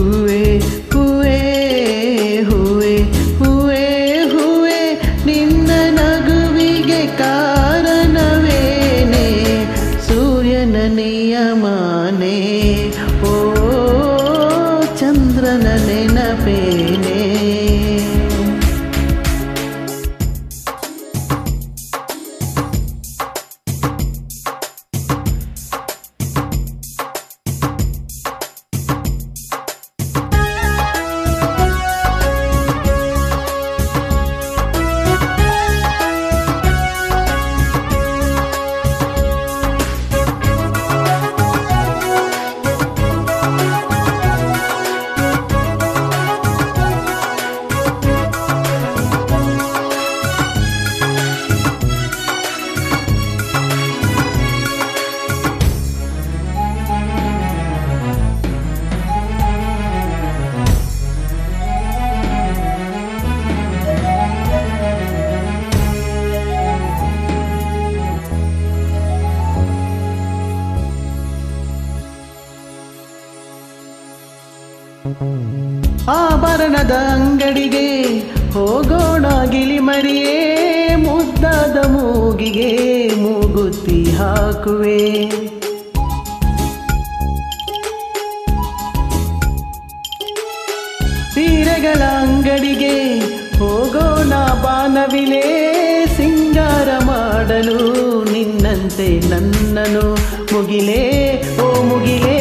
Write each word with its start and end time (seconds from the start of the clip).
ಹೂವೆ 0.00 0.44
ಹೂವೆ 0.92 1.38
ಹೂವೆ 2.48 2.92
ಹೂವೆ 3.40 3.82
ಹೂವೆ 4.32 4.78
ನಿನ್ನ 5.26 5.70
ನಗುವಿಗೆ 5.96 7.00
ಕಾರಣವೇನೆ 7.18 9.26
ಸೂರ್ಯನ 10.06 10.76
ನಿಯಮಾನೆ 10.94 12.36
ಆಭರಣದ 76.08 76.90
ಅಂಗಡಿಗೆ 76.90 78.18
ಹೋಗೋಣ 78.50 79.26
ಗಿಳಿಮರಿಯೇ 79.44 80.94
ಮುದ್ದಾದ 80.94 81.86
ಮೂಗಿಗೆ 81.86 82.70
ಮೂಗುತ್ತಿ 83.14 84.10
ಹಾಕುವೆ. 84.10 85.00
ಸೀರೆಗಳ 91.34 92.02
ಅಂಗಡಿಗೆ 92.02 93.20
ಹೋಗೋಣ 93.58 94.34
ಬಾನವಿಲೆ, 94.62 95.44
ಸಿಂಗಾರ 96.16 96.88
ಮಾಡಲು 97.04 97.78
ನಿನ್ನಂತೆ 98.32 99.28
ನನ್ನನು 99.28 100.14
ಮುಗಿಲೇ, 100.52 101.02
ಓ 101.62 101.82
ಮುಗಿಲೇ. 101.82 102.39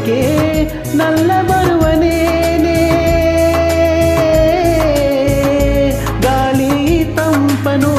ನೋಡೋಕೆ 0.00 0.20
ನಲ್ಲ 0.96 1.30
ಬರುವನೇನೆ. 1.48 2.78
ಗಾಳಿ 6.22 6.72
ತಂಪನು 7.16 7.92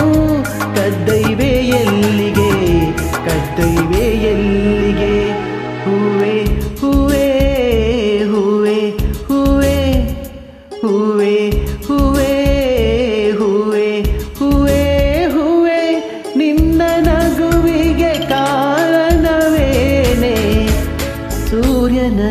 ಕದ್ದೈವೆ 0.76 1.52
ಎಲ್ಲಿಗೆ 1.82 2.52
ಕದ್ದೈವೆ 3.28 4.06
ಎಲ್ಲಿಗೆ 4.32 4.81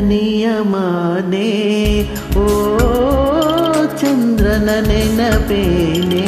ನಿಯಮಾನೆ 0.09 1.49
ಓ 2.37 2.47
ಚಂದ್ರನ 4.01 4.69
ನೆನಪೇನೆ 4.89 6.27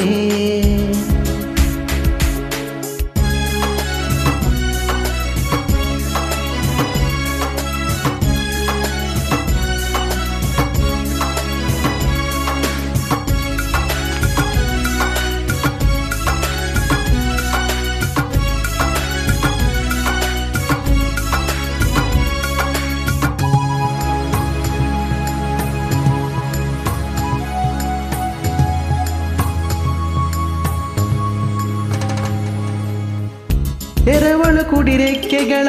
ಎರವಳು 34.09 34.71
ಕುಡಿರೆಕ್ಕೆಗಳ, 34.71 35.69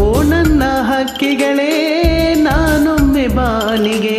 ಓ 0.00 0.22
ನನ್ನ 0.22 0.62
ಹಕ್ಕಿಗಳೇ, 0.62 1.72
ನಾನೊಮ್ಮೆ 2.34 3.26
ಬಾನಿಗೆ 3.28 4.18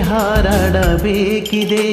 ಹಾರಾಡಬೇಕಿದೆ. 0.00 1.86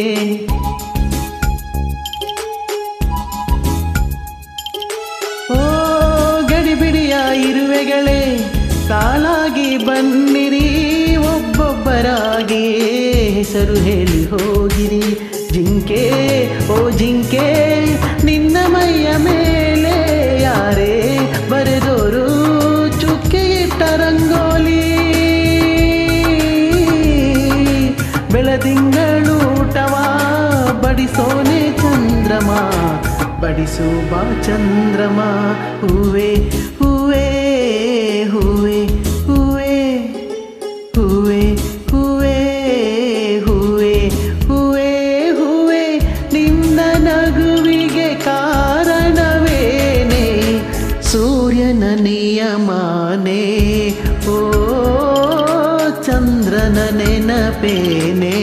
ಓ 5.54 5.62
ಗಡಿಬಿಡಿಯ 6.48 7.16
ಇರುವೆಗಳೇ, 7.50 8.38
ಸಾಲಾಗಿ 8.88 9.78
ಬನ್ನಿರಿ 9.78 11.16
ಒಬ್ಬೊಬ್ಬರಾಗಿ 11.16 12.66
ಹೆಸರು 13.30 13.75
ಹೇಳಿ 13.75 14.30
ಹೋಗಿರಿ. 14.30 15.30
ಜಿಂಕೆ, 15.50 16.04
ಓ 16.68 16.90
ಜಿಂಕೆ, 16.90 17.48
ನಿನ್ನ 18.25 18.58
ಮೈಯ 18.68 19.18
ಮೇಲೆ 19.18 19.59
ಬಡಿಸು 33.50 33.86
ಬಾ 34.10 34.19
ಚಂದ್ರಮ? 34.46 35.19
ಹೂವೆ 35.81 36.28
ಹೂವೆ 36.80 37.28
ಹೂವೆ 38.31 38.80
ಹೂವೆ 39.28 39.78
ಹೂವೆ 40.96 41.40
ಹೂವೆ 41.92 42.36
ಹೂವೆ 43.46 43.94
ಹೂವೆ 44.48 44.92
ಹೂವೆ, 45.40 45.84
ನಿನ್ನ 46.34 46.80
ನಗುವಿಗೆ 46.98 48.10
ಕಾರಣವೇನೆ? 48.25 50.25
ಸೂರ್ಯನ 51.01 51.84
ನಿಯಮಾನೆ, 52.00 53.42
ಓ 54.28 54.38
ಚಂದ್ರನ 56.06 56.78
ನೆನಪೇನೆ? 56.98 58.36